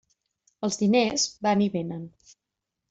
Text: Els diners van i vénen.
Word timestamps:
Els 0.67 0.79
diners 0.81 1.27
van 1.49 1.65
i 1.67 1.71
vénen. 1.79 2.13